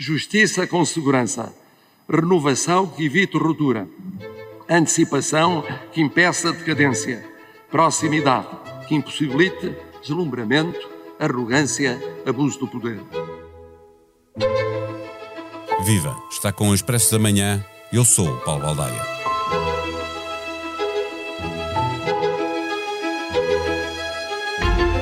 justiça 0.00 0.66
com 0.66 0.82
segurança, 0.82 1.54
renovação 2.08 2.86
que 2.86 3.04
evite 3.04 3.36
ruptura, 3.36 3.86
antecipação 4.66 5.62
que 5.92 6.00
impeça 6.00 6.54
decadência, 6.54 7.22
proximidade 7.70 8.48
que 8.88 8.94
impossibilite 8.94 9.76
deslumbramento, 10.00 10.88
arrogância, 11.18 12.00
abuso 12.26 12.60
do 12.60 12.66
poder. 12.66 12.98
Viva! 15.84 16.16
Está 16.30 16.50
com 16.50 16.70
o 16.70 16.74
Expresso 16.74 17.12
da 17.12 17.18
Manhã. 17.18 17.62
Eu 17.92 18.04
sou 18.04 18.26
o 18.26 18.40
Paulo 18.40 18.62
Baldaia. 18.62 19.19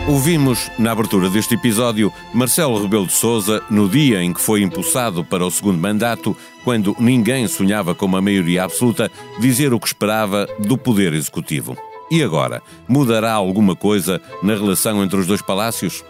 Ouvimos, 0.08 0.70
na 0.78 0.92
abertura 0.92 1.28
deste 1.28 1.54
episódio, 1.54 2.10
Marcelo 2.32 2.80
Rebelo 2.80 3.06
de 3.06 3.12
Souza 3.12 3.62
no 3.68 3.86
dia 3.86 4.22
em 4.22 4.32
que 4.32 4.40
foi 4.40 4.62
impulsado 4.62 5.22
para 5.22 5.44
o 5.44 5.50
segundo 5.50 5.78
mandato, 5.78 6.34
quando 6.64 6.96
ninguém 6.98 7.46
sonhava 7.46 7.94
com 7.94 8.06
uma 8.06 8.22
maioria 8.22 8.64
absoluta, 8.64 9.10
dizer 9.38 9.74
o 9.74 9.78
que 9.78 9.86
esperava 9.86 10.48
do 10.60 10.78
Poder 10.78 11.12
Executivo. 11.12 11.76
E 12.10 12.22
agora? 12.22 12.62
Mudará 12.88 13.34
alguma 13.34 13.76
coisa 13.76 14.18
na 14.42 14.54
relação 14.54 15.04
entre 15.04 15.20
os 15.20 15.26
dois 15.26 15.42
palácios? 15.42 16.02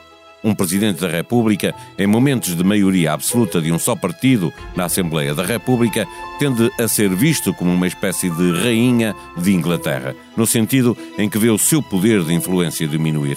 Um 0.44 0.54
Presidente 0.54 1.00
da 1.00 1.08
República, 1.08 1.74
em 1.98 2.06
momentos 2.06 2.54
de 2.54 2.62
maioria 2.62 3.12
absoluta 3.12 3.60
de 3.60 3.72
um 3.72 3.80
só 3.80 3.96
partido 3.96 4.52
na 4.76 4.84
Assembleia 4.84 5.34
da 5.34 5.42
República, 5.42 6.06
tende 6.38 6.70
a 6.78 6.86
ser 6.86 7.12
visto 7.12 7.52
como 7.52 7.72
uma 7.72 7.88
espécie 7.88 8.30
de 8.30 8.52
rainha 8.62 9.12
de 9.36 9.52
Inglaterra, 9.52 10.14
no 10.36 10.46
sentido 10.46 10.96
em 11.18 11.28
que 11.28 11.36
vê 11.36 11.50
o 11.50 11.58
seu 11.58 11.82
poder 11.82 12.22
de 12.22 12.32
influência 12.32 12.86
diminuir. 12.86 13.36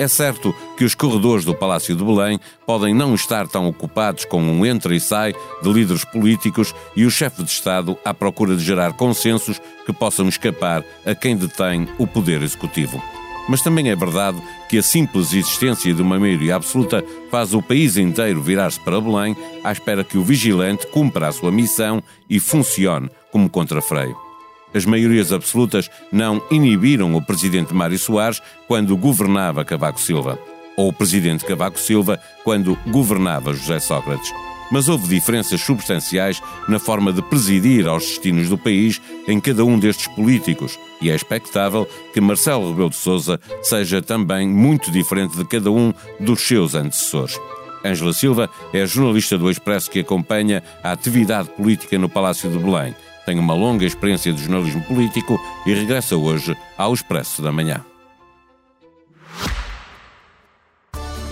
É 0.00 0.08
certo 0.08 0.54
que 0.78 0.84
os 0.84 0.94
corredores 0.94 1.44
do 1.44 1.54
Palácio 1.54 1.94
de 1.94 2.02
Belém 2.02 2.40
podem 2.66 2.94
não 2.94 3.14
estar 3.14 3.46
tão 3.46 3.68
ocupados 3.68 4.24
com 4.24 4.42
um 4.42 4.64
entra 4.64 4.96
e 4.96 4.98
sai 4.98 5.34
de 5.62 5.70
líderes 5.70 6.06
políticos 6.06 6.74
e 6.96 7.04
o 7.04 7.10
chefe 7.10 7.44
de 7.44 7.50
Estado 7.50 7.98
à 8.02 8.14
procura 8.14 8.56
de 8.56 8.64
gerar 8.64 8.94
consensos 8.94 9.60
que 9.84 9.92
possam 9.92 10.26
escapar 10.26 10.82
a 11.04 11.14
quem 11.14 11.36
detém 11.36 11.86
o 11.98 12.06
poder 12.06 12.40
executivo. 12.40 12.98
Mas 13.46 13.60
também 13.60 13.90
é 13.90 13.94
verdade 13.94 14.42
que 14.70 14.78
a 14.78 14.82
simples 14.82 15.34
existência 15.34 15.92
de 15.92 16.00
uma 16.00 16.18
maioria 16.18 16.56
absoluta 16.56 17.04
faz 17.30 17.52
o 17.52 17.60
país 17.60 17.98
inteiro 17.98 18.40
virar-se 18.40 18.80
para 18.80 19.02
Belém 19.02 19.36
à 19.62 19.70
espera 19.70 20.02
que 20.02 20.16
o 20.16 20.24
vigilante 20.24 20.86
cumpra 20.86 21.28
a 21.28 21.32
sua 21.32 21.52
missão 21.52 22.02
e 22.26 22.40
funcione 22.40 23.10
como 23.30 23.50
contrafreio. 23.50 24.29
As 24.74 24.84
maiorias 24.84 25.32
absolutas 25.32 25.90
não 26.12 26.42
inibiram 26.50 27.14
o 27.14 27.22
presidente 27.22 27.74
Mário 27.74 27.98
Soares 27.98 28.40
quando 28.68 28.96
governava 28.96 29.64
Cavaco 29.64 30.00
Silva, 30.00 30.38
ou 30.76 30.88
o 30.88 30.92
presidente 30.92 31.44
Cavaco 31.44 31.78
Silva 31.78 32.20
quando 32.44 32.78
governava 32.86 33.52
José 33.52 33.80
Sócrates. 33.80 34.30
Mas 34.70 34.88
houve 34.88 35.08
diferenças 35.08 35.60
substanciais 35.60 36.40
na 36.68 36.78
forma 36.78 37.12
de 37.12 37.20
presidir 37.22 37.88
aos 37.88 38.04
destinos 38.04 38.48
do 38.48 38.56
país 38.56 39.02
em 39.26 39.40
cada 39.40 39.64
um 39.64 39.76
destes 39.76 40.06
políticos, 40.06 40.78
e 41.02 41.10
é 41.10 41.14
expectável 41.14 41.88
que 42.14 42.20
Marcelo 42.20 42.70
Rebelo 42.70 42.90
de 42.90 42.96
Sousa 42.96 43.40
seja 43.62 44.00
também 44.00 44.48
muito 44.48 44.92
diferente 44.92 45.36
de 45.36 45.44
cada 45.44 45.72
um 45.72 45.92
dos 46.20 46.42
seus 46.42 46.76
antecessores. 46.76 47.36
Ângela 47.84 48.12
Silva 48.12 48.48
é 48.72 48.86
jornalista 48.86 49.36
do 49.36 49.50
Expresso 49.50 49.90
que 49.90 50.00
acompanha 50.00 50.62
a 50.84 50.92
atividade 50.92 51.48
política 51.48 51.98
no 51.98 52.08
Palácio 52.08 52.48
de 52.48 52.58
Belém 52.58 52.94
tem 53.24 53.38
uma 53.38 53.54
longa 53.54 53.84
experiência 53.84 54.32
de 54.32 54.42
jornalismo 54.42 54.82
político 54.82 55.40
e 55.66 55.74
regressa 55.74 56.16
hoje 56.16 56.56
ao 56.76 56.92
Expresso 56.92 57.42
da 57.42 57.52
Manhã. 57.52 57.84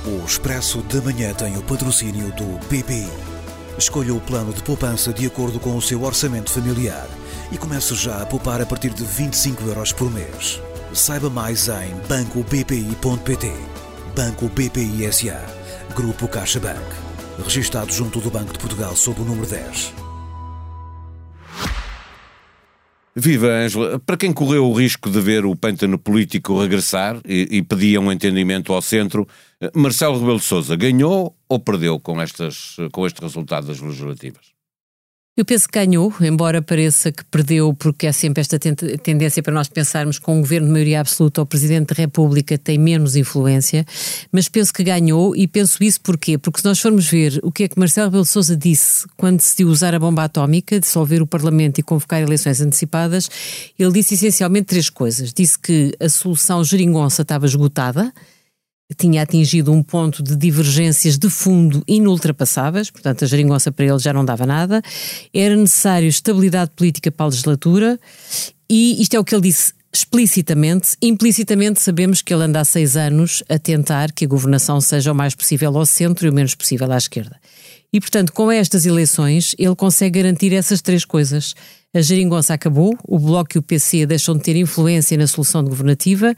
O 0.06 0.25
Expresso 0.25 0.81
da 0.83 1.03
Manhã 1.03 1.34
tem 1.34 1.56
o 1.56 1.62
patrocínio 1.62 2.33
do 2.33 2.59
BPI. 2.66 3.11
Escolha 3.77 4.14
o 4.14 4.20
plano 4.20 4.53
de 4.53 4.62
poupança 4.62 5.12
de 5.12 5.27
acordo 5.27 5.61
com 5.61 5.77
o 5.77 5.83
seu 5.83 6.03
orçamento 6.03 6.50
familiar 6.50 7.06
e 7.53 7.59
comece 7.59 7.94
já 7.94 8.22
a 8.22 8.27
poupar 8.27 8.61
a 8.61 8.66
partir 8.66 8.91
de 8.91 9.05
25 9.05 9.64
euros 9.64 9.92
por 9.92 10.11
mês. 10.11 10.61
Saiba 10.94 11.28
mais 11.28 11.69
em 11.69 11.94
bancobpi.pt. 12.09 13.53
Banco 14.16 14.49
BPI 14.49 15.12
SA. 15.12 15.44
Grupo 15.94 16.26
CaixaBank. 16.26 16.81
Registado 17.44 17.93
junto 17.93 18.20
do 18.20 18.31
Banco 18.31 18.53
de 18.53 18.59
Portugal 18.59 18.97
sob 18.97 19.20
o 19.20 19.25
número 19.25 19.47
10. 19.47 19.97
Viva 23.21 23.49
Ângela, 23.49 23.99
para 23.99 24.17
quem 24.17 24.33
correu 24.33 24.65
o 24.65 24.73
risco 24.73 25.11
de 25.11 25.21
ver 25.21 25.45
o 25.45 25.56
pântano 25.56 25.99
político 25.99 26.61
regressar 26.61 27.21
e, 27.27 27.49
e 27.51 27.62
pedia 27.62 28.01
um 28.01 28.12
entendimento 28.12 28.73
ao 28.73 28.81
centro, 28.81 29.27
Marcelo 29.75 30.21
Rebelo 30.21 30.39
de 30.39 30.45
Sousa 30.45 30.77
ganhou 30.77 31.37
ou 31.49 31.59
perdeu 31.59 31.99
com, 31.99 32.21
estas, 32.21 32.77
com 32.93 33.05
este 33.05 33.21
resultado 33.21 33.67
das 33.67 33.81
legislativas? 33.81 34.57
Eu 35.38 35.44
penso 35.44 35.69
que 35.69 35.78
ganhou, 35.78 36.12
embora 36.21 36.60
pareça 36.60 37.12
que 37.12 37.25
perdeu, 37.26 37.72
porque 37.72 38.09
há 38.09 38.12
sempre 38.12 38.41
esta 38.41 38.59
tendência 38.59 39.41
para 39.41 39.54
nós 39.54 39.69
pensarmos 39.69 40.19
que 40.19 40.28
um 40.28 40.41
governo 40.41 40.66
de 40.66 40.72
maioria 40.72 41.00
absoluta, 41.00 41.41
o 41.41 41.47
Presidente 41.47 41.94
da 41.94 41.94
República 41.94 42.59
tem 42.59 42.76
menos 42.76 43.15
influência, 43.15 43.87
mas 44.32 44.49
penso 44.49 44.72
que 44.72 44.82
ganhou 44.82 45.37
e 45.37 45.47
penso 45.47 45.84
isso 45.84 46.00
porquê? 46.00 46.37
Porque 46.37 46.59
se 46.59 46.65
nós 46.65 46.81
formos 46.81 47.09
ver 47.09 47.38
o 47.44 47.53
que 47.53 47.62
é 47.62 47.69
que 47.69 47.78
Marcelo 47.78 48.09
Rebelo 48.09 48.25
Sousa 48.25 48.56
disse 48.56 49.06
quando 49.16 49.37
decidiu 49.37 49.69
usar 49.69 49.94
a 49.94 49.99
bomba 50.00 50.25
atómica, 50.25 50.81
dissolver 50.81 51.22
o 51.22 51.26
Parlamento 51.26 51.78
e 51.78 51.84
convocar 51.84 52.20
eleições 52.20 52.60
antecipadas, 52.60 53.31
ele 53.78 53.93
disse 53.93 54.15
essencialmente 54.15 54.66
três 54.66 54.91
coisas. 54.91 55.32
Disse 55.32 55.56
que 55.56 55.94
a 56.00 56.09
solução 56.09 56.65
geringonça 56.65 57.22
estava 57.22 57.47
esgotada, 57.47 58.12
tinha 58.97 59.22
atingido 59.22 59.72
um 59.72 59.82
ponto 59.82 60.22
de 60.22 60.37
divergências 60.37 61.19
de 61.19 61.28
fundo 61.28 61.82
inultrapassáveis, 61.87 62.91
portanto 62.91 63.25
a 63.25 63.26
geringonça 63.26 63.71
para 63.71 63.84
ele 63.84 63.99
já 63.99 64.12
não 64.12 64.25
dava 64.25 64.47
nada, 64.47 64.82
era 65.32 65.54
necessário 65.56 66.09
estabilidade 66.09 66.71
política 66.75 67.10
para 67.10 67.26
a 67.26 67.28
legislatura 67.28 68.00
e 68.69 69.00
isto 69.00 69.15
é 69.15 69.21
o 69.21 69.25
que 69.25 69.34
ele 69.34 69.43
disse 69.43 69.72
explicitamente, 69.93 70.97
implicitamente 71.03 71.81
sabemos 71.81 72.22
que 72.22 72.32
ele 72.32 72.44
anda 72.44 72.60
há 72.60 72.65
seis 72.65 72.97
anos 72.97 73.43
a 73.49 73.59
tentar 73.59 74.12
que 74.12 74.25
a 74.25 74.28
governação 74.28 74.81
seja 74.81 75.12
o 75.12 75.15
mais 75.15 75.34
possível 75.34 75.76
ao 75.76 75.87
centro 75.87 76.26
e 76.26 76.31
o 76.31 76.32
menos 76.32 76.55
possível 76.55 76.91
à 76.93 76.97
esquerda. 76.97 77.37
E, 77.93 78.00
portanto, 78.00 78.32
com 78.32 78.53
estas 78.53 78.84
eleições, 78.84 79.55
ele 79.59 79.75
consegue 79.75 80.20
garantir 80.20 80.53
essas 80.53 80.82
três 80.82 81.06
coisas. 81.06 81.55
A 81.94 82.03
geringonça 82.03 82.53
acabou, 82.53 82.97
o 83.06 83.19
Bloco 83.19 83.56
e 83.56 83.59
o 83.59 83.62
PC 83.62 84.04
deixam 84.04 84.37
de 84.37 84.43
ter 84.43 84.56
influência 84.56 85.16
na 85.16 85.26
solução 85.26 85.65
governativa, 85.65 86.34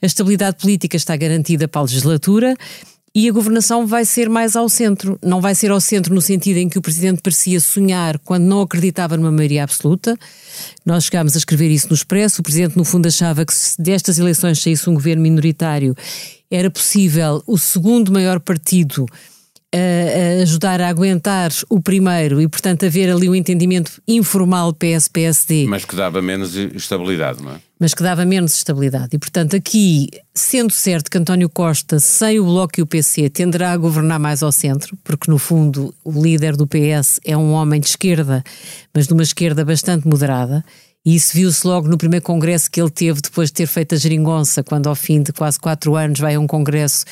a 0.00 0.06
estabilidade 0.06 0.58
política 0.58 0.94
está 0.94 1.16
garantida 1.16 1.66
para 1.66 1.80
a 1.80 1.84
legislatura 1.84 2.54
e 3.14 3.28
a 3.28 3.32
governação 3.32 3.86
vai 3.86 4.04
ser 4.04 4.28
mais 4.28 4.54
ao 4.54 4.68
centro. 4.68 5.18
Não 5.22 5.40
vai 5.40 5.54
ser 5.54 5.70
ao 5.70 5.80
centro 5.80 6.14
no 6.14 6.20
sentido 6.20 6.58
em 6.58 6.68
que 6.68 6.78
o 6.78 6.82
Presidente 6.82 7.22
parecia 7.22 7.58
sonhar 7.60 8.18
quando 8.20 8.44
não 8.44 8.60
acreditava 8.60 9.16
numa 9.16 9.32
maioria 9.32 9.64
absoluta. 9.64 10.16
Nós 10.84 11.04
chegámos 11.04 11.34
a 11.34 11.38
escrever 11.38 11.70
isso 11.70 11.88
no 11.88 11.94
Expresso. 11.94 12.40
O 12.40 12.44
Presidente, 12.44 12.76
no 12.76 12.84
fundo, 12.84 13.08
achava 13.08 13.44
que 13.44 13.54
se 13.54 13.80
destas 13.82 14.18
eleições 14.18 14.62
saísse 14.62 14.88
um 14.88 14.94
governo 14.94 15.22
minoritário, 15.22 15.94
era 16.50 16.70
possível 16.70 17.42
o 17.46 17.58
segundo 17.58 18.12
maior 18.12 18.38
partido 18.38 19.06
a, 19.72 20.42
ajudar 20.42 20.80
a 20.80 20.88
aguentar 20.88 21.50
o 21.68 21.80
primeiro 21.80 22.40
e, 22.40 22.48
portanto, 22.48 22.86
haver 22.86 23.10
ali 23.10 23.28
um 23.28 23.34
entendimento 23.34 24.02
informal 24.06 24.72
PS-PSD. 24.72 25.66
Mas 25.68 25.84
que 25.84 25.94
dava 25.94 26.20
menos 26.20 26.54
estabilidade, 26.54 27.42
não 27.42 27.52
é? 27.52 27.60
Mas 27.78 27.94
que 27.94 28.02
dava 28.02 28.24
menos 28.24 28.54
estabilidade. 28.54 29.10
E, 29.12 29.18
portanto, 29.18 29.56
aqui, 29.56 30.08
sendo 30.34 30.72
certo 30.72 31.10
que 31.10 31.16
António 31.16 31.48
Costa, 31.48 31.98
sem 31.98 32.38
o 32.38 32.44
Bloco 32.44 32.78
e 32.78 32.82
o 32.82 32.86
PC, 32.86 33.30
tenderá 33.30 33.72
a 33.72 33.76
governar 33.76 34.18
mais 34.18 34.42
ao 34.42 34.52
centro, 34.52 34.98
porque, 35.02 35.30
no 35.30 35.38
fundo, 35.38 35.94
o 36.04 36.22
líder 36.22 36.56
do 36.56 36.66
PS 36.66 37.20
é 37.24 37.36
um 37.36 37.52
homem 37.52 37.80
de 37.80 37.86
esquerda, 37.86 38.42
mas 38.94 39.06
de 39.06 39.14
uma 39.14 39.22
esquerda 39.22 39.64
bastante 39.64 40.06
moderada. 40.06 40.64
E 41.04 41.14
isso 41.14 41.34
viu-se 41.34 41.66
logo 41.66 41.88
no 41.88 41.96
primeiro 41.96 42.24
congresso 42.24 42.70
que 42.70 42.78
ele 42.80 42.90
teve 42.90 43.22
depois 43.22 43.48
de 43.48 43.54
ter 43.54 43.66
feito 43.66 43.94
a 43.94 43.98
geringonça, 43.98 44.62
quando 44.62 44.86
ao 44.86 44.94
fim 44.94 45.22
de 45.22 45.32
quase 45.32 45.58
quatro 45.58 45.96
anos 45.96 46.20
vai 46.20 46.34
a 46.34 46.40
um 46.40 46.46
congresso 46.46 47.06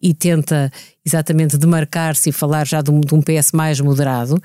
e 0.00 0.14
tenta 0.14 0.70
exatamente 1.04 1.58
demarcar-se 1.58 2.30
e 2.30 2.32
falar 2.32 2.66
já 2.66 2.80
de 2.80 2.90
um, 2.90 3.00
de 3.00 3.14
um, 3.14 3.20
PS 3.20 3.52
mais 3.52 3.80
moderado. 3.80 4.40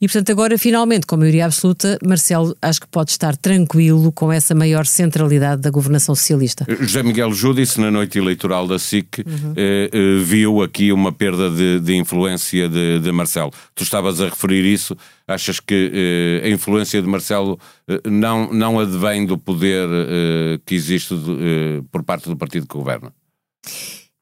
E, 0.00 0.06
portanto, 0.06 0.30
agora, 0.30 0.56
finalmente, 0.56 1.06
com 1.06 1.16
a 1.16 1.18
maioria 1.18 1.46
absoluta, 1.46 1.98
Marcelo 2.04 2.56
acho 2.62 2.80
que 2.80 2.86
pode 2.86 3.10
estar 3.10 3.36
tranquilo 3.36 4.12
com 4.12 4.32
essa 4.32 4.54
maior 4.54 4.86
centralidade 4.86 5.62
da 5.62 5.70
governação 5.70 6.14
socialista. 6.14 6.64
José 6.80 7.02
Miguel 7.02 7.32
Júdice, 7.32 7.80
na 7.80 7.90
noite 7.90 8.18
eleitoral 8.18 8.68
da 8.68 8.78
SIC, 8.78 9.18
uhum. 9.18 9.52
eh, 9.56 9.90
eh, 9.92 10.22
viu 10.22 10.62
aqui 10.62 10.92
uma 10.92 11.10
perda 11.10 11.50
de, 11.50 11.80
de 11.80 11.96
influência 11.96 12.68
de, 12.68 13.00
de, 13.00 13.12
Marcelo. 13.12 13.50
Tu 13.74 13.82
estavas 13.82 14.20
a 14.20 14.26
referir 14.26 14.64
isso. 14.64 14.96
Achas 15.26 15.58
que 15.58 16.40
eh, 16.42 16.46
a 16.46 16.50
influência 16.50 17.02
de 17.02 17.08
Marcelo 17.08 17.58
eh, 17.88 18.00
não, 18.08 18.52
não 18.52 18.78
advém 18.78 19.26
do 19.26 19.36
poder 19.36 19.88
eh, 19.90 20.60
que 20.64 20.74
existe 20.74 21.14
eh, 21.14 21.82
por 21.90 22.04
parte 22.04 22.28
do 22.28 22.36
partido 22.36 22.66
que 22.66 22.76
governa? 22.76 23.12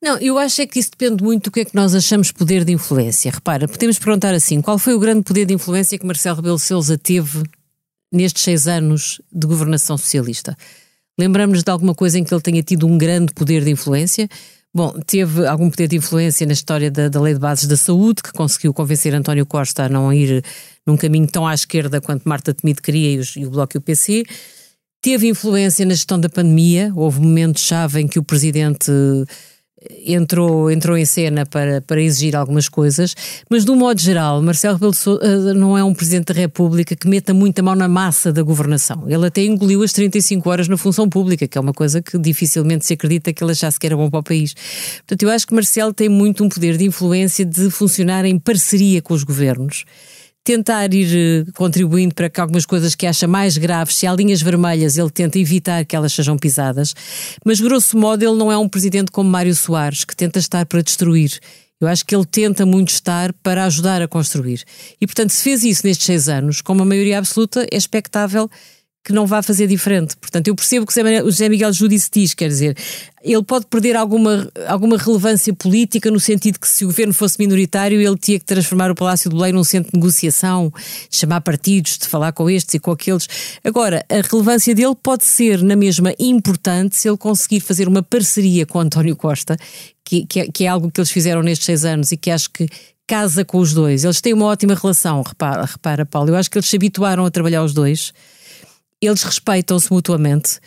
Não, 0.05 0.19
eu 0.19 0.37
acho 0.37 0.61
é 0.61 0.67
que 0.67 0.79
isso 0.79 0.91
depende 0.91 1.25
muito 1.25 1.45
do 1.45 1.51
que 1.51 1.61
é 1.61 1.65
que 1.65 1.75
nós 1.75 1.95
achamos 1.95 2.31
poder 2.31 2.63
de 2.63 2.71
influência. 2.71 3.31
Repara, 3.31 3.67
podemos 3.67 3.99
perguntar 3.99 4.35
assim: 4.35 4.61
qual 4.61 4.79
foi 4.79 4.93
o 4.93 4.99
grande 4.99 5.23
poder 5.23 5.47
de 5.47 5.55
influência 5.55 5.99
que 5.99 6.05
Marcelo 6.05 6.37
Rebelo 6.37 6.59
Souza 6.59 6.99
teve 6.99 7.43
nestes 8.13 8.43
seis 8.43 8.69
anos 8.69 9.23
de 9.33 9.47
governação 9.47 9.97
socialista? 9.97 10.55
Lembramos-nos 11.19 11.65
de 11.65 11.71
alguma 11.71 11.95
coisa 11.95 12.19
em 12.19 12.25
que 12.25 12.35
ele 12.35 12.43
tenha 12.43 12.63
tido 12.63 12.87
um 12.87 12.99
grande 12.99 13.33
poder 13.33 13.65
de 13.65 13.71
influência? 13.71 14.29
Bom, 14.75 14.93
teve 15.07 15.47
algum 15.47 15.71
poder 15.71 15.89
de 15.89 15.97
influência 15.97 16.47
na 16.47 16.53
história 16.53 16.91
da, 16.91 17.09
da, 17.09 17.19
Lei 17.19 17.33
de 17.33 17.41
Bases 17.41 17.67
da 17.67 17.77
Saúde, 17.79 18.23
que 18.23 18.33
conseguiu 18.33 18.75
convencer 18.75 19.15
António 19.15 19.47
Costa 19.47 19.85
a 19.85 19.89
não 19.89 20.13
ir 20.13 20.45
num 20.87 20.99
caminho 20.99 21.27
tão 21.27 21.47
à 21.47 21.55
esquerda 21.55 21.99
quanto 22.03 22.29
Marta 22.29 22.53
Temido 22.53 22.83
queria 22.83 23.13
e, 23.13 23.19
os, 23.21 23.37
e 23.37 23.47
o 23.47 23.51
Bloco 23.51 23.75
e 23.75 23.79
o 23.79 23.81
PC. 23.81 24.25
Teve 25.01 25.29
influência 25.29 25.87
na 25.87 25.95
gestão 25.95 26.21
da 26.21 26.29
pandemia, 26.29 26.93
houve 26.95 27.21
momentos-chave 27.21 28.03
em 28.03 28.07
que 28.07 28.19
o 28.19 28.23
Presidente 28.23 28.93
entrou, 30.07 30.71
entrou 30.71 30.97
em 30.97 31.05
cena 31.05 31.47
para, 31.47 31.81
para 31.81 32.01
exigir 32.01 32.37
algumas 32.37 32.69
coisas, 32.69 33.15
mas 33.51 33.65
de 33.65 33.71
um 33.71 33.77
modo 33.77 34.01
geral, 34.01 34.43
Marcelo 34.43 34.75
Rebelo 34.75 34.93
de 34.93 34.99
Sousa 34.99 35.21
eh, 35.25 35.55
não 35.55 35.77
é 35.77 35.85
um 35.85 35.95
Presidente 35.95 36.33
da 36.33 36.41
República 36.41 36.95
que 36.95 37.09
meta 37.09 37.33
muita 37.33 37.63
mão 37.63 37.75
na 37.75 37.89
massa 37.89 38.33
da 38.33 38.43
governação. 38.43 39.05
Ele 39.07 39.27
até 39.27 39.43
engoliu 39.43 39.83
as 39.83 39.93
35 39.93 40.49
horas 40.49 40.69
na 40.69 40.77
função 40.77 41.09
pública, 41.09 41.47
que 41.47 41.57
é 41.57 41.61
uma 41.61 41.73
coisa 41.73 42.03
que 42.03 42.19
dificilmente 42.19 42.87
se 42.87 42.93
acredita 42.95 43.33
que 43.33 43.43
ele 43.43 43.53
achasse 43.53 43.79
que 43.79 43.87
era 43.87 43.97
bom 43.97 44.11
para 44.11 44.21
o 44.21 44.23
país. 44.23 44.55
Portanto, 44.99 45.23
eu 45.23 45.31
acho 45.31 45.47
que 45.47 45.55
Marcelo 45.55 45.93
tem 45.93 46.09
muito 46.09 46.45
um 46.45 46.49
poder 46.49 46.77
de 46.77 46.85
influência 46.85 47.45
de 47.45 47.71
funcionar 47.71 48.25
em 48.25 48.39
parceria 48.39 49.01
com 49.01 49.15
os 49.15 49.25
governos 49.25 49.85
tentar 50.45 50.93
ir 50.93 51.09
eh, 51.49 51.51
contribuindo 51.55 52.15
para 52.15 52.29
que 52.29 52.39
algumas 52.39 52.67
coisas 52.67 52.95
que 52.95 53.07
acha 53.07 53.27
mais 53.27 53.57
graves, 53.57 53.97
se 53.97 54.07
há 54.07 54.13
linhas 54.15 54.43
vermelhas, 54.43 54.99
ele 54.99 55.11
tenta 55.11 55.39
evitar 55.39 55.85
que 55.87 55.97
elas 55.97 56.13
sejam 56.13 56.37
pisadas. 56.37 56.95
Mas, 57.45 57.61
grosso 57.61 57.97
modo, 57.97 58.23
ele 58.23 58.37
não 58.37 58.53
é 58.53 58.59
um 58.59 58.69
presidente 58.69 59.11
como 59.11 59.31
Mário 59.31 59.55
Soares, 59.55 60.05
que 60.05 60.15
tenta 60.15 60.39
estar 60.39 60.67
para 60.67 60.83
destruir. 60.83 61.41
Eu 61.81 61.89
acho 61.89 62.05
que 62.05 62.15
ele 62.15 62.27
tenta 62.27 62.65
muito 62.67 62.91
estar 62.91 63.33
para 63.43 63.65
ajudar 63.65 64.03
a 64.03 64.07
construir. 64.07 64.63
E, 65.01 65.07
portanto, 65.07 65.31
se 65.31 65.43
fez 65.43 65.65
isso 65.65 65.87
nestes 65.87 66.07
seis 66.07 66.29
anos, 66.29 66.61
com 66.61 66.75
uma 66.75 66.85
maioria 66.85 67.19
absoluta, 67.19 67.67
é 67.73 67.77
expectável 67.77 68.49
que 69.05 69.13
não 69.13 69.27
vá 69.27 69.43
fazer 69.43 69.67
diferente. 69.67 70.17
Portanto, 70.17 70.49
eu 70.49 70.55
percebo 70.55 70.87
que 70.87 70.99
o 70.99 71.31
José 71.31 71.47
Miguel 71.47 71.73
Júdice 71.75 72.09
diz, 72.11 72.33
quer 72.33 72.49
dizer, 72.49 72.75
ele 73.23 73.43
pode 73.43 73.67
perder 73.67 73.97
alguma, 73.97 74.51
alguma 74.67 74.97
relevância 74.97 75.53
política 75.53 76.11
no 76.11 76.19
sentido 76.19 76.59
que 76.59 76.67
se 76.67 76.85
o 76.85 76.89
governo 76.89 77.13
fosse 77.13 77.37
minoritário 77.39 78.01
ele 78.01 78.17
tinha 78.17 78.39
que 78.39 78.47
transformar 78.47 78.91
o 78.91 78.95
Palácio 78.95 79.29
do 79.29 79.37
Belém 79.37 79.53
num 79.53 79.63
centro 79.63 79.93
de 79.93 79.99
negociação, 79.99 80.73
chamar 81.11 81.43
partidos, 81.43 81.99
de 81.99 82.09
falar 82.09 82.33
com 82.33 82.49
estes 82.49 82.77
e 82.77 82.79
com 82.79 82.93
aqueles. 82.93 83.29
Agora, 83.63 84.07
a 84.09 84.27
relevância 84.27 84.75
dele 84.75 84.95
pode 85.03 85.27
ser 85.27 85.63
na 85.63 85.77
mesma 85.77 86.15
importante 86.19 86.97
se 86.97 87.07
ele 87.07 87.19
conseguir 87.19 87.61
fazer 87.61 87.87
uma 87.87 88.03
parceria 88.03 88.65
com 88.65 88.81
António 88.81 89.15
Costa, 89.17 89.59
que, 90.03 90.25
que, 90.25 90.41
é, 90.41 90.47
que 90.51 90.65
é 90.65 90.69
algo 90.69 90.91
que 90.91 90.99
eles 90.99 91.11
fizeram 91.11 91.43
nestes 91.43 91.67
seis 91.67 91.85
anos 91.85 92.11
e 92.11 92.17
que 92.17 92.31
acho 92.31 92.51
que 92.51 92.67
casa 93.07 93.45
com 93.45 93.59
os 93.59 93.75
dois. 93.75 94.03
Eles 94.05 94.23
têm 94.23 94.33
uma 94.33 94.47
ótima 94.47 94.75
relação, 94.75 95.21
repara, 95.21 95.67
repara 95.67 96.07
Paulo. 96.07 96.31
Eu 96.31 96.37
acho 96.37 96.51
que 96.51 96.57
eles 96.57 96.69
se 96.69 96.77
habituaram 96.77 97.27
a 97.27 97.31
trabalhar 97.31 97.63
os 97.63 97.75
dois 97.75 98.15
eles 99.07 99.23
respeitam-se 99.23 99.93
mutuamente. 99.93 100.59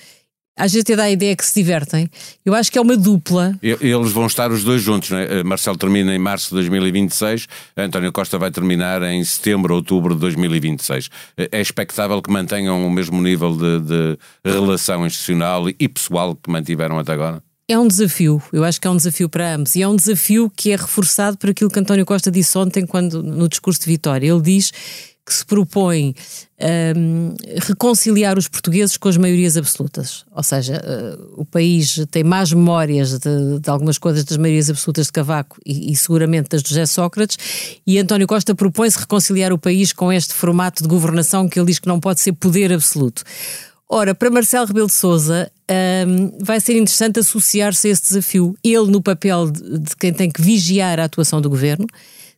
Às 0.58 0.72
vezes 0.72 0.82
até 0.82 0.96
dá 0.96 1.04
a 1.04 1.12
ideia 1.12 1.36
que 1.36 1.46
se 1.46 1.54
divertem. 1.54 2.10
Eu 2.44 2.56
acho 2.56 2.72
que 2.72 2.80
é 2.80 2.82
uma 2.82 2.98
dupla. 2.98 3.56
Eles 3.62 4.12
vão 4.12 4.26
estar 4.26 4.52
os 4.52 4.64
dois 4.64 4.82
juntos, 4.82 5.12
não 5.12 5.20
é? 5.20 5.44
Marcelo 5.44 5.78
termina 5.78 6.14
em 6.16 6.18
março 6.18 6.50
de 6.50 6.56
2026, 6.56 7.48
António 7.78 8.12
Costa 8.12 8.40
vai 8.40 8.50
terminar 8.50 9.04
em 9.04 9.24
setembro, 9.24 9.76
outubro 9.76 10.16
de 10.16 10.22
2026. 10.22 11.10
É 11.52 11.62
expectável 11.62 12.20
que 12.24 12.32
mantenham 12.32 12.88
o 12.88 12.90
mesmo 12.90 13.22
nível 13.22 13.56
de, 13.56 13.80
de 13.82 14.18
relação 14.44 15.06
institucional 15.06 15.70
e 15.70 15.88
pessoal 15.88 16.36
que 16.36 16.50
mantiveram 16.50 16.98
até 16.98 17.14
agora? 17.14 17.44
É 17.70 17.78
um 17.78 17.88
desafio, 17.88 18.42
eu 18.54 18.64
acho 18.64 18.80
que 18.80 18.88
é 18.88 18.90
um 18.90 18.96
desafio 18.96 19.28
para 19.28 19.54
ambos 19.54 19.76
e 19.76 19.82
é 19.82 19.88
um 19.88 19.96
desafio 19.96 20.50
que 20.50 20.72
é 20.72 20.76
reforçado 20.78 21.38
por 21.38 21.50
aquilo 21.50 21.70
que 21.70 21.78
António 21.78 22.06
Costa 22.06 22.32
disse 22.32 22.58
ontem 22.58 22.86
quando 22.86 23.22
no 23.22 23.50
discurso 23.50 23.82
de 23.82 23.88
Vitória. 23.88 24.32
Ele 24.32 24.42
diz 24.42 24.72
que 25.28 25.34
se 25.34 25.46
propõe 25.46 26.16
um, 26.96 27.36
reconciliar 27.62 28.38
os 28.38 28.48
portugueses 28.48 28.96
com 28.96 29.10
as 29.10 29.18
maiorias 29.18 29.58
absolutas. 29.58 30.24
Ou 30.34 30.42
seja, 30.42 30.82
uh, 30.82 31.42
o 31.42 31.44
país 31.44 32.00
tem 32.10 32.24
mais 32.24 32.54
memórias 32.54 33.20
de, 33.20 33.60
de, 33.60 33.70
algumas 33.70 33.98
coisas 33.98 34.24
das 34.24 34.38
maiorias 34.38 34.70
absolutas 34.70 35.08
de 35.08 35.12
Cavaco 35.12 35.60
e, 35.66 35.92
e 35.92 35.96
seguramente 35.98 36.48
das 36.48 36.64
de 36.64 36.70
José 36.70 36.86
Sócrates, 36.86 37.38
e 37.86 38.00
António 38.00 38.26
Costa 38.26 38.56
propõe-se 38.56 39.00
reconciliar 39.00 39.52
o 39.52 39.58
país 39.58 39.92
com 39.92 40.14
este 40.14 40.34
formato 40.34 40.82
de 40.82 40.88
governação 40.88 41.50
que 41.50 41.60
ele 41.60 41.68
diz 41.68 41.80
que 41.80 41.90
não 41.90 42.00
pode 42.00 42.22
ser 42.22 42.32
poder 42.32 42.72
absoluto. 42.72 43.24
Ora, 43.90 44.16
para 44.16 44.30
Marcelo 44.30 44.66
Rebelo 44.66 44.88
de 44.88 44.94
Sousa, 44.94 45.52
um, 46.08 46.38
vai 46.42 46.62
ser 46.62 46.74
interessante 46.78 47.20
associar-se 47.20 47.88
a 47.88 47.92
esse 47.92 48.04
desafio. 48.04 48.56
Ele 48.64 48.88
no 48.92 49.02
papel 49.02 49.52
de, 49.52 49.80
de 49.80 49.96
quem 49.98 50.14
tem 50.14 50.32
que 50.32 50.42
vigiar 50.42 51.02
a 51.02 51.04
atuação 51.04 51.42
do 51.42 51.50
governo, 51.50 51.86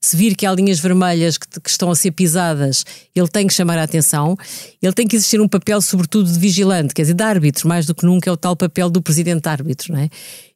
se 0.02 0.16
vir 0.16 0.36
que 0.36 0.46
há 0.46 0.54
linhas 0.54 0.80
vermelhas 0.80 1.38
que, 1.38 1.48
que, 1.60 1.70
estão 1.70 1.92
a 1.92 1.96
ser 1.96 2.12
pisadas, 2.12 2.86
ele 3.16 3.28
tem 3.28 3.46
que 3.46 3.54
chamar 3.54 3.78
a 3.78 3.84
atenção. 3.84 4.38
Ele 4.82 4.94
tem 4.94 5.08
que 5.08 5.16
existir 5.16 5.42
um 5.42 5.48
papel, 5.48 5.82
sobretudo, 5.82 6.32
de 6.32 6.40
vigilante, 6.40 6.94
quer 6.94 7.04
dizer, 7.04 7.14
de 7.14 7.24
árbitro, 7.24 7.68
mais 7.68 7.86
do 7.86 7.94
que 7.94 8.06
nunca 8.06 8.30
é 8.30 8.34
o 8.34 8.38
tal 8.38 8.56
papel 8.56 8.90
do 8.90 9.02
presidente 9.02 9.48
árbitro, 9.48 9.94
não 9.94 10.00
é? 10.00 10.10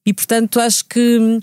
E, 0.06 0.14
portanto, 0.14 0.60
acho 0.60 0.86
que 0.86 1.40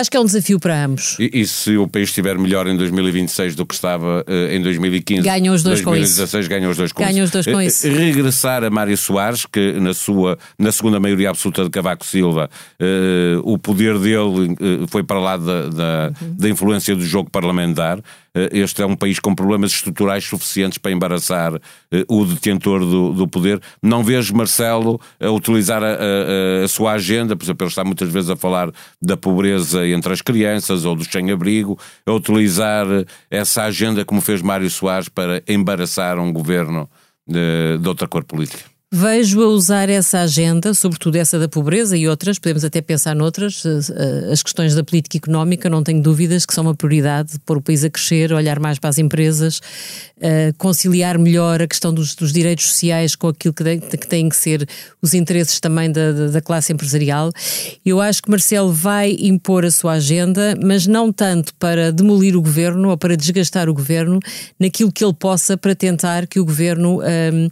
Acho 0.00 0.10
que 0.10 0.16
é 0.16 0.20
um 0.20 0.24
desafio 0.24 0.58
para 0.58 0.84
ambos. 0.84 1.16
E, 1.18 1.42
e, 1.42 1.46
se 1.46 1.76
o 1.76 1.86
país 1.86 2.08
estiver 2.08 2.38
melhor 2.38 2.66
em 2.66 2.74
2026 2.74 3.54
do 3.54 3.66
que 3.66 3.74
estava 3.74 4.24
uh, 4.26 4.52
em 4.52 4.62
2015, 4.62 5.22
ganham 5.22 5.54
os 5.54 5.62
dois 5.62 5.82
2016, 5.82 6.30
com 6.30 6.38
isso. 6.38 6.48
ganham 6.48 6.70
os 6.70 6.76
dois 6.78 6.92
com 6.92 7.02
ganham 7.02 7.24
isso. 7.24 7.24
Os 7.24 7.30
dois 7.30 7.46
com 7.46 7.56
uh, 7.56 7.62
isso. 7.62 7.86
Regressar 7.86 8.64
a 8.64 8.70
Mário 8.70 8.96
Soares, 8.96 9.44
que 9.44 9.72
na 9.72 9.92
sua 9.92 10.38
na 10.58 10.72
segunda 10.72 10.98
maioria 10.98 11.28
absoluta 11.28 11.64
de 11.64 11.70
Cavaco 11.70 12.06
Silva, 12.06 12.48
o 13.44 13.58
poder 13.58 13.98
dele 13.98 14.56
foi 14.88 15.02
para 15.02 15.20
lá 15.20 15.36
da, 15.36 15.68
da, 15.68 16.12
uhum. 16.22 16.34
da 16.38 16.48
influência 16.48 16.96
do 16.96 17.04
jogo 17.04 17.30
parlamentar. 17.30 18.00
Este 18.34 18.82
é 18.82 18.86
um 18.86 18.96
país 18.96 19.18
com 19.18 19.34
problemas 19.34 19.72
estruturais 19.72 20.24
suficientes 20.24 20.78
para 20.78 20.92
embaraçar 20.92 21.52
o 22.08 22.24
detentor 22.24 22.80
do, 22.80 23.12
do 23.12 23.28
poder. 23.28 23.60
Não 23.82 24.04
vejo 24.04 24.34
Marcelo 24.34 25.00
a 25.18 25.30
utilizar 25.30 25.82
a, 25.82 25.86
a, 25.86 26.64
a 26.64 26.68
sua 26.68 26.92
agenda, 26.92 27.34
por 27.34 27.44
exemplo, 27.44 27.64
ele 27.64 27.70
está 27.70 27.84
muitas 27.84 28.10
vezes 28.10 28.30
a 28.30 28.36
falar 28.36 28.70
da 29.02 29.16
pobreza 29.16 29.86
entre 29.86 30.12
as 30.12 30.22
crianças 30.22 30.84
ou 30.84 30.94
do 30.94 31.04
sem-abrigo, 31.04 31.78
a 32.06 32.12
utilizar 32.12 32.86
essa 33.30 33.64
agenda 33.64 34.04
como 34.04 34.20
fez 34.20 34.42
Mário 34.42 34.70
Soares 34.70 35.08
para 35.08 35.42
embaraçar 35.48 36.18
um 36.18 36.32
governo 36.32 36.88
de 37.26 37.88
outra 37.88 38.08
cor 38.08 38.24
política. 38.24 38.64
Vejo 38.92 39.40
a 39.40 39.46
usar 39.46 39.88
essa 39.88 40.18
agenda, 40.18 40.74
sobretudo 40.74 41.14
essa 41.14 41.38
da 41.38 41.48
pobreza 41.48 41.96
e 41.96 42.08
outras, 42.08 42.40
podemos 42.40 42.64
até 42.64 42.80
pensar 42.80 43.14
noutras, 43.14 43.64
eh, 43.64 43.78
eh, 43.94 44.32
as 44.32 44.42
questões 44.42 44.74
da 44.74 44.82
política 44.82 45.16
económica, 45.16 45.70
não 45.70 45.80
tenho 45.80 46.02
dúvidas 46.02 46.44
que 46.44 46.52
são 46.52 46.64
uma 46.64 46.74
prioridade, 46.74 47.38
pôr 47.46 47.58
o 47.58 47.62
país 47.62 47.84
a 47.84 47.88
crescer, 47.88 48.32
olhar 48.32 48.58
mais 48.58 48.80
para 48.80 48.90
as 48.90 48.98
empresas, 48.98 49.60
eh, 50.20 50.52
conciliar 50.58 51.20
melhor 51.20 51.62
a 51.62 51.68
questão 51.68 51.94
dos, 51.94 52.16
dos 52.16 52.32
direitos 52.32 52.66
sociais 52.66 53.14
com 53.14 53.28
aquilo 53.28 53.54
que, 53.54 53.96
que 53.96 54.08
têm 54.08 54.28
que 54.28 54.34
ser 54.34 54.68
os 55.00 55.14
interesses 55.14 55.60
também 55.60 55.92
da, 55.92 56.26
da 56.26 56.40
classe 56.40 56.72
empresarial. 56.72 57.30
Eu 57.86 58.00
acho 58.00 58.20
que 58.20 58.28
Marcelo 58.28 58.72
vai 58.72 59.16
impor 59.20 59.64
a 59.64 59.70
sua 59.70 59.92
agenda, 59.92 60.56
mas 60.60 60.88
não 60.88 61.12
tanto 61.12 61.54
para 61.54 61.92
demolir 61.92 62.36
o 62.36 62.42
governo 62.42 62.88
ou 62.88 62.98
para 62.98 63.16
desgastar 63.16 63.68
o 63.68 63.74
governo, 63.74 64.18
naquilo 64.58 64.90
que 64.90 65.04
ele 65.04 65.14
possa 65.14 65.56
para 65.56 65.76
tentar 65.76 66.26
que 66.26 66.40
o 66.40 66.44
governo. 66.44 66.98
Um, 67.02 67.48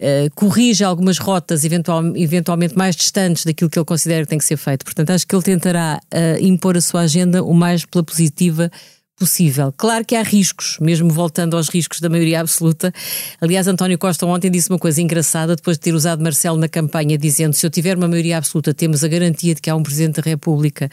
Uh, 0.00 0.34
corrija 0.34 0.86
algumas 0.86 1.18
rotas 1.18 1.62
eventual, 1.62 2.16
eventualmente 2.16 2.74
mais 2.74 2.96
distantes 2.96 3.44
daquilo 3.44 3.68
que 3.68 3.78
ele 3.78 3.84
considera 3.84 4.22
que 4.22 4.30
tem 4.30 4.38
que 4.38 4.44
ser 4.46 4.56
feito. 4.56 4.82
Portanto, 4.82 5.10
acho 5.10 5.26
que 5.26 5.34
ele 5.36 5.42
tentará 5.42 6.00
uh, 6.14 6.42
impor 6.42 6.74
a 6.74 6.80
sua 6.80 7.02
agenda 7.02 7.44
o 7.44 7.52
mais 7.52 7.84
pela 7.84 8.02
positiva 8.02 8.70
possível. 9.20 9.70
Claro 9.76 10.02
que 10.02 10.16
há 10.16 10.22
riscos, 10.22 10.78
mesmo 10.80 11.10
voltando 11.10 11.54
aos 11.54 11.68
riscos 11.68 12.00
da 12.00 12.08
maioria 12.08 12.40
absoluta. 12.40 12.90
Aliás, 13.38 13.68
António 13.68 13.98
Costa 13.98 14.24
ontem 14.24 14.50
disse 14.50 14.70
uma 14.70 14.78
coisa 14.78 15.02
engraçada, 15.02 15.54
depois 15.54 15.76
de 15.76 15.82
ter 15.82 15.92
usado 15.92 16.22
Marcelo 16.22 16.56
na 16.56 16.68
campanha, 16.68 17.18
dizendo 17.18 17.52
se 17.52 17.66
eu 17.66 17.70
tiver 17.70 17.98
uma 17.98 18.08
maioria 18.08 18.38
absoluta, 18.38 18.72
temos 18.72 19.04
a 19.04 19.08
garantia 19.08 19.54
de 19.54 19.60
que 19.60 19.68
há 19.68 19.76
um 19.76 19.82
Presidente 19.82 20.22
da 20.22 20.22
República 20.22 20.88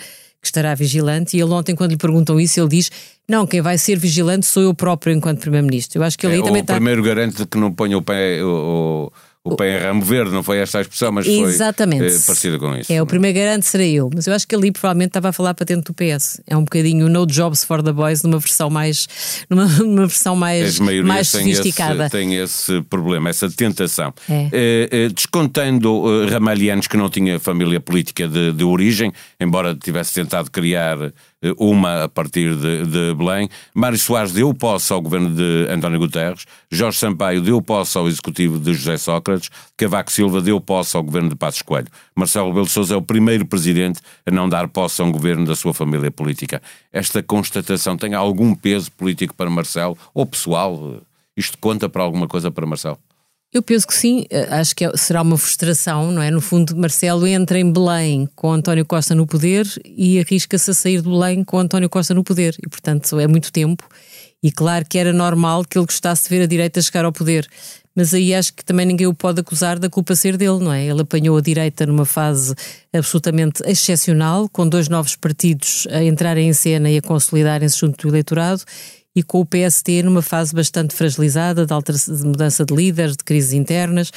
estará 0.47 0.73
vigilante. 0.75 1.37
E 1.37 1.41
ele 1.41 1.51
ontem, 1.51 1.75
quando 1.75 1.91
lhe 1.91 1.97
perguntam 1.97 2.39
isso, 2.39 2.59
ele 2.59 2.69
diz: 2.69 2.91
Não, 3.27 3.45
quem 3.45 3.61
vai 3.61 3.77
ser 3.77 3.97
vigilante 3.97 4.45
sou 4.45 4.63
eu 4.63 4.73
próprio 4.73 5.13
enquanto 5.13 5.39
Primeiro-Ministro. 5.39 5.99
Eu 5.99 6.03
acho 6.03 6.17
que 6.17 6.25
ele 6.25 6.35
é, 6.35 6.37
aí 6.37 6.43
também 6.43 6.61
está. 6.61 6.73
O 6.73 6.77
primeiro 6.77 7.03
garante 7.03 7.37
de 7.37 7.45
que 7.45 7.57
não 7.57 7.71
ponha 7.71 7.97
o 7.97 8.01
pé. 8.01 8.43
O, 8.43 9.11
o 9.11 9.11
o 9.53 9.55
pé 9.55 9.77
em 9.77 9.83
ramo 9.83 10.01
verde, 10.01 10.31
não 10.31 10.43
foi 10.43 10.57
esta 10.59 10.79
a 10.79 10.81
expressão, 10.81 11.11
mas 11.11 11.27
Exatamente. 11.27 11.99
foi 11.99 12.15
eh, 12.15 12.25
parecida 12.25 12.59
com 12.59 12.75
isso. 12.75 12.91
É, 12.91 13.01
o 13.01 13.05
primeiro 13.05 13.37
garante 13.37 13.65
serei 13.65 13.93
eu, 13.93 14.09
mas 14.13 14.27
eu 14.27 14.33
acho 14.33 14.47
que 14.47 14.55
ali 14.55 14.71
provavelmente 14.71 15.09
estava 15.09 15.29
a 15.29 15.33
falar 15.33 15.53
para 15.53 15.65
dentro 15.65 15.93
do 15.93 15.95
PS. 15.95 16.41
É 16.47 16.55
um 16.55 16.63
bocadinho 16.63 17.09
No 17.09 17.25
Jobs 17.25 17.63
for 17.63 17.81
the 17.83 17.91
Boys 17.91 18.23
numa 18.23 18.39
versão 18.39 18.69
mais, 18.69 19.07
numa, 19.49 19.65
numa 19.65 20.07
versão 20.07 20.35
mais, 20.35 20.79
mais 20.79 21.27
sofisticada. 21.29 22.05
Esse, 22.05 22.11
tem 22.11 22.35
esse 22.35 22.81
problema, 22.83 23.29
essa 23.29 23.49
tentação. 23.49 24.13
É. 24.29 24.49
Eh, 24.51 24.89
eh, 24.91 25.09
descontando 25.09 25.91
uh, 25.93 26.27
Ramalhianos 26.29 26.87
que 26.87 26.97
não 26.97 27.09
tinha 27.09 27.39
família 27.39 27.79
política 27.79 28.27
de, 28.27 28.51
de 28.51 28.63
origem, 28.63 29.11
embora 29.39 29.75
tivesse 29.75 30.13
tentado 30.13 30.51
criar 30.51 30.97
eh, 31.01 31.11
uma 31.57 32.03
a 32.03 32.09
partir 32.09 32.55
de, 32.55 32.85
de, 32.85 33.13
Belém. 33.13 33.49
Mário 33.73 33.97
Soares 33.97 34.31
deu 34.31 34.53
posse 34.53 34.91
ao 34.91 35.01
governo 35.01 35.33
de 35.33 35.67
António 35.69 35.99
Guterres, 35.99 36.45
Jorge 36.69 36.97
Sampaio 36.97 37.41
deu 37.41 37.61
posse 37.61 37.97
ao 37.97 38.07
executivo 38.07 38.59
de 38.59 38.73
José 38.73 38.97
Sócrates, 38.97 39.49
Cavaco 39.75 40.11
Silva 40.11 40.41
deu 40.41 40.59
posse 40.59 40.97
ao 40.97 41.03
governo 41.03 41.29
de 41.29 41.35
Passos 41.35 41.61
Coelho. 41.61 41.87
Marcelo 42.15 42.47
Rebelo 42.47 42.65
de 42.65 42.71
Sousa 42.71 42.95
é 42.95 42.97
o 42.97 43.01
primeiro 43.01 43.45
presidente 43.45 44.01
a 44.25 44.31
não 44.31 44.49
dar 44.49 44.67
posse 44.67 45.01
a 45.01 45.05
um 45.05 45.11
governo 45.11 45.45
da 45.45 45.55
sua 45.55 45.73
família 45.73 46.09
política. 46.09 46.61
Esta 46.91 47.21
constatação 47.21 47.95
tem 47.95 48.13
algum 48.13 48.55
peso 48.55 48.91
político 48.91 49.35
para 49.35 49.49
Marcelo 49.49 49.97
ou 50.13 50.25
pessoal? 50.25 51.01
Isto 51.35 51.57
conta 51.59 51.87
para 51.87 52.01
alguma 52.01 52.27
coisa 52.27 52.49
para 52.49 52.65
Marcelo? 52.65 52.97
Eu 53.57 53.63
penso 53.63 53.87
que 53.87 53.95
sim, 53.95 54.23
eh, 54.29 54.47
acho 54.51 54.75
que 54.75 54.85
é, 54.85 54.91
será 54.95 55.23
uma 55.23 55.35
frustração, 55.35 56.11
não 56.11 56.21
é? 56.21 56.29
No 56.29 56.39
fundo, 56.39 56.77
Marcelo 56.77 57.25
entra 57.25 57.57
em 57.57 57.71
Belém 57.71 58.29
com 58.35 58.51
António 58.51 58.85
Costa 58.85 59.15
no 59.15 59.25
poder 59.25 59.65
e 59.83 60.19
arrisca-se 60.19 60.69
a 60.69 60.75
sair 60.75 61.01
de 61.01 61.09
Belém 61.09 61.43
com 61.43 61.57
António 61.57 61.89
Costa 61.89 62.13
no 62.13 62.23
poder. 62.23 62.55
E, 62.63 62.69
portanto, 62.69 63.19
é 63.19 63.25
muito 63.25 63.51
tempo. 63.51 63.83
E 64.43 64.51
claro 64.51 64.85
que 64.87 64.99
era 64.99 65.11
normal 65.11 65.65
que 65.65 65.75
ele 65.75 65.87
gostasse 65.87 66.25
de 66.25 66.29
ver 66.29 66.43
a 66.43 66.45
direita 66.45 66.79
chegar 66.83 67.03
ao 67.03 67.11
poder. 67.11 67.47
Mas 67.95 68.13
aí 68.13 68.31
acho 68.31 68.53
que 68.53 68.63
também 68.63 68.85
ninguém 68.85 69.07
o 69.07 69.13
pode 69.15 69.41
acusar 69.41 69.79
da 69.79 69.89
culpa 69.89 70.15
ser 70.15 70.37
dele, 70.37 70.59
não 70.59 70.71
é? 70.71 70.85
Ele 70.85 71.01
apanhou 71.01 71.35
a 71.35 71.41
direita 71.41 71.83
numa 71.87 72.05
fase 72.05 72.53
absolutamente 72.93 73.63
excepcional, 73.65 74.47
com 74.49 74.69
dois 74.69 74.87
novos 74.87 75.15
partidos 75.15 75.87
a 75.89 76.03
entrarem 76.03 76.47
em 76.47 76.53
cena 76.53 76.91
e 76.91 76.97
a 76.97 77.01
consolidarem-se 77.01 77.79
junto 77.79 78.03
do 78.03 78.13
eleitorado 78.13 78.61
e 79.17 79.23
com 79.23 79.39
o 79.39 79.45
PST 79.45 80.03
numa 80.03 80.21
fase 80.21 80.53
bastante 80.53 80.93
fragilizada 80.93 81.65
de, 81.65 82.17
de 82.17 82.23
mudança 82.23 82.63
de 82.63 82.75
líderes, 82.75 83.17
de 83.17 83.23
crises 83.23 83.51
internas 83.51 84.11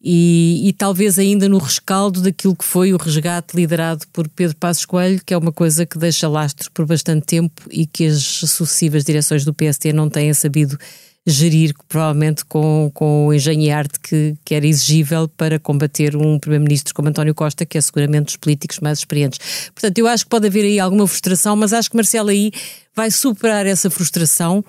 e, 0.00 0.68
e, 0.68 0.72
talvez 0.72 1.18
ainda 1.18 1.48
no 1.48 1.58
rescaldo 1.58 2.22
daquilo 2.22 2.54
que 2.54 2.64
foi 2.64 2.94
o 2.94 2.96
resgate 2.96 3.56
liderado 3.56 4.06
por 4.12 4.28
Pedro 4.28 4.56
Passos 4.56 4.84
Coelho, 4.84 5.20
que 5.26 5.34
é 5.34 5.36
uma 5.36 5.50
coisa 5.50 5.84
que 5.84 5.98
deixa 5.98 6.28
lastro 6.28 6.70
por 6.70 6.86
bastante 6.86 7.26
tempo 7.26 7.62
e 7.68 7.84
que 7.84 8.06
as 8.06 8.22
sucessivas 8.22 9.02
direções 9.02 9.44
do 9.44 9.52
PST 9.52 9.92
não 9.92 10.08
têm 10.08 10.32
sabido 10.32 10.78
gerir, 11.26 11.74
provavelmente 11.88 12.44
com, 12.44 12.90
com 12.92 13.26
o 13.26 13.32
engenho 13.32 13.62
e 13.62 13.70
arte 13.70 13.98
que, 13.98 14.36
que 14.44 14.54
era 14.54 14.66
exigível 14.66 15.26
para 15.26 15.58
combater 15.58 16.16
um 16.16 16.38
Primeiro-Ministro 16.38 16.94
como 16.94 17.08
António 17.08 17.34
Costa, 17.34 17.64
que 17.64 17.78
é 17.78 17.80
seguramente 17.80 18.26
dos 18.26 18.36
políticos 18.36 18.78
mais 18.80 18.98
experientes. 18.98 19.38
Portanto, 19.74 19.98
eu 19.98 20.06
acho 20.06 20.24
que 20.24 20.30
pode 20.30 20.46
haver 20.46 20.64
aí 20.64 20.78
alguma 20.78 21.06
frustração, 21.06 21.56
mas 21.56 21.72
acho 21.72 21.90
que 21.90 21.96
Marcelo 21.96 22.28
aí 22.28 22.52
vai 22.94 23.10
superar 23.10 23.66
essa 23.66 23.88
frustração 23.88 24.62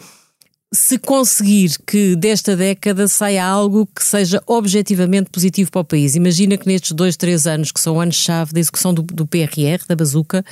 se 0.74 0.98
conseguir 0.98 1.78
que 1.86 2.16
desta 2.16 2.56
década 2.56 3.08
saia 3.08 3.46
algo 3.46 3.88
que 3.88 4.04
seja 4.04 4.42
objetivamente 4.46 5.30
positivo 5.30 5.72
para 5.72 5.82
o 5.82 5.86
país. 5.86 6.16
Imagina 6.16 6.58
que 6.58 6.68
nestes 6.68 6.92
dois, 6.92 7.16
três 7.16 7.48
anos, 7.48 7.72
que 7.72 7.80
são 7.80 8.00
anos-chave 8.00 8.54
da 8.54 8.60
execução 8.60 8.94
do, 8.94 9.02
do 9.02 9.26
PRR, 9.26 9.86
da 9.88 9.96
bazuca, 9.96 10.44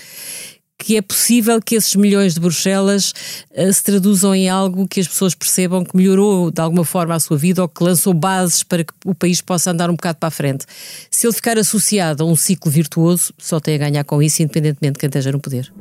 que 0.83 0.97
é 0.97 1.01
possível 1.01 1.61
que 1.61 1.75
esses 1.75 1.95
milhões 1.95 2.33
de 2.33 2.41
Bruxelas 2.41 3.13
uh, 3.51 3.71
se 3.71 3.81
traduzam 3.81 4.35
em 4.35 4.49
algo 4.49 4.85
que 4.85 4.99
as 4.99 5.07
pessoas 5.07 5.33
percebam 5.33 5.85
que 5.85 5.95
melhorou 5.95 6.51
de 6.51 6.61
alguma 6.61 6.83
forma 6.83 7.15
a 7.15 7.19
sua 7.21 7.37
vida 7.37 7.61
ou 7.61 7.69
que 7.69 7.81
lançou 7.81 8.13
bases 8.13 8.63
para 8.63 8.83
que 8.83 8.93
o 9.05 9.15
país 9.15 9.39
possa 9.39 9.71
andar 9.71 9.89
um 9.89 9.93
bocado 9.95 10.17
para 10.19 10.27
a 10.27 10.31
frente. 10.31 10.65
Se 11.09 11.25
ele 11.25 11.33
ficar 11.33 11.57
associado 11.57 12.23
a 12.23 12.25
um 12.27 12.35
ciclo 12.35 12.69
virtuoso, 12.69 13.33
só 13.37 13.61
tem 13.61 13.75
a 13.75 13.77
ganhar 13.77 14.03
com 14.03 14.21
isso, 14.21 14.41
independentemente 14.41 14.95
de 14.95 14.99
quem 14.99 15.07
esteja 15.07 15.31
no 15.31 15.39
poder. 15.39 15.71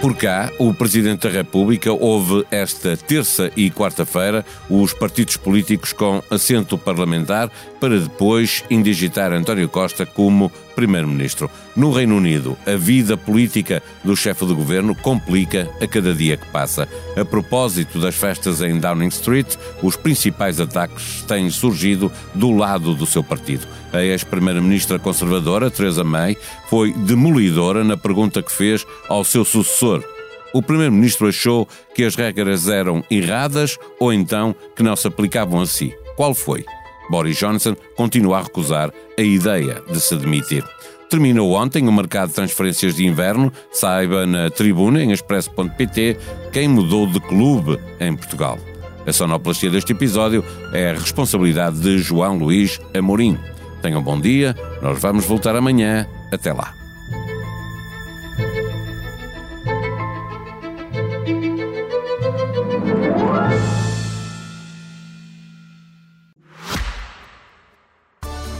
Por 0.00 0.16
cá, 0.16 0.50
o 0.58 0.72
Presidente 0.72 1.28
da 1.28 1.28
República 1.28 1.92
houve 1.92 2.46
esta 2.50 2.96
terça 2.96 3.50
e 3.54 3.70
quarta-feira 3.70 4.46
os 4.70 4.94
partidos 4.94 5.36
políticos 5.36 5.92
com 5.92 6.22
assento 6.30 6.78
parlamentar 6.78 7.50
para 7.78 8.00
depois 8.00 8.64
indigitar 8.70 9.30
António 9.30 9.68
Costa 9.68 10.06
como 10.06 10.50
Primeiro-Ministro. 10.74 11.50
No 11.76 11.90
Reino 11.92 12.16
Unido, 12.16 12.56
a 12.66 12.76
vida 12.76 13.16
política 13.16 13.82
do 14.02 14.16
chefe 14.16 14.46
de 14.46 14.54
governo 14.54 14.94
complica 14.94 15.68
a 15.80 15.86
cada 15.86 16.14
dia 16.14 16.36
que 16.36 16.46
passa. 16.46 16.88
A 17.16 17.24
propósito 17.24 17.98
das 17.98 18.14
festas 18.14 18.60
em 18.62 18.78
Downing 18.78 19.08
Street, 19.08 19.56
os 19.82 19.96
principais 19.96 20.60
ataques 20.60 21.22
têm 21.26 21.50
surgido 21.50 22.10
do 22.34 22.50
lado 22.50 22.94
do 22.94 23.06
seu 23.06 23.22
partido. 23.22 23.66
A 23.92 24.02
ex-primeira-ministra 24.02 24.98
conservadora, 24.98 25.70
Theresa 25.70 26.04
May, 26.04 26.36
foi 26.68 26.92
demolidora 26.92 27.84
na 27.84 27.96
pergunta 27.96 28.42
que 28.42 28.52
fez 28.52 28.86
ao 29.08 29.24
seu 29.24 29.44
sucessor. 29.44 30.04
O 30.52 30.62
primeiro-ministro 30.62 31.28
achou 31.28 31.68
que 31.94 32.04
as 32.04 32.16
regras 32.16 32.68
eram 32.68 33.04
erradas 33.10 33.78
ou 34.00 34.12
então 34.12 34.54
que 34.74 34.82
não 34.82 34.96
se 34.96 35.06
aplicavam 35.06 35.60
a 35.60 35.66
si. 35.66 35.94
Qual 36.16 36.34
foi? 36.34 36.64
Boris 37.10 37.36
Johnson 37.36 37.76
continua 37.96 38.38
a 38.38 38.42
recusar 38.42 38.92
a 39.18 39.22
ideia 39.22 39.82
de 39.90 40.00
se 40.00 40.16
demitir. 40.16 40.64
Terminou 41.10 41.52
ontem 41.54 41.88
o 41.88 41.92
mercado 41.92 42.28
de 42.28 42.36
transferências 42.36 42.94
de 42.94 43.04
inverno. 43.04 43.52
Saiba 43.72 44.24
na 44.24 44.48
tribuna 44.48 45.02
em 45.02 45.10
expresso.pt 45.10 46.16
quem 46.52 46.68
mudou 46.68 47.06
de 47.06 47.18
clube 47.18 47.78
em 47.98 48.14
Portugal. 48.14 48.58
A 49.04 49.12
sonoplastia 49.12 49.70
deste 49.70 49.92
episódio 49.92 50.44
é 50.72 50.90
a 50.90 50.94
responsabilidade 50.94 51.80
de 51.80 51.98
João 51.98 52.38
Luís 52.38 52.78
Amorim. 52.96 53.36
Tenham 53.82 54.00
um 54.00 54.04
bom 54.04 54.20
dia, 54.20 54.54
nós 54.80 55.00
vamos 55.00 55.24
voltar 55.24 55.56
amanhã. 55.56 56.06
Até 56.32 56.52
lá. 56.52 56.79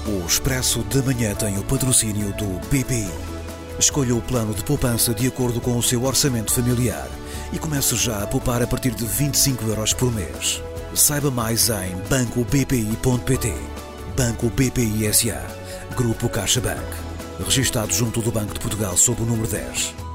O 0.06 0.26
Expresso 0.26 0.82
da 0.84 1.02
Manhã 1.02 1.34
tem 1.34 1.58
o 1.58 1.64
patrocínio 1.64 2.32
do 2.32 2.46
BPI. 2.68 3.10
Escolha 3.78 4.14
o 4.14 4.22
plano 4.22 4.54
de 4.54 4.64
poupança 4.64 5.12
de 5.14 5.26
acordo 5.26 5.60
com 5.60 5.76
o 5.76 5.82
seu 5.82 6.04
orçamento 6.04 6.54
familiar 6.54 7.08
e 7.52 7.58
comece 7.58 7.94
já 7.96 8.22
a 8.22 8.26
poupar 8.26 8.62
a 8.62 8.66
partir 8.66 8.92
de 8.92 9.04
25 9.04 9.64
euros 9.66 9.92
por 9.92 10.12
mês. 10.12 10.62
Saiba 10.94 11.30
mais 11.30 11.68
em 11.68 11.96
bancobpi.pt. 12.08 13.54
Banco 14.16 14.50
BPI 14.50 15.12
SA. 15.12 15.42
Grupo 15.94 16.28
CaixaBank. 16.28 16.80
Registado 17.44 17.92
junto 17.92 18.22
do 18.22 18.32
Banco 18.32 18.54
de 18.54 18.60
Portugal 18.60 18.96
sob 18.96 19.22
o 19.22 19.26
número 19.26 19.48
10. 19.48 20.09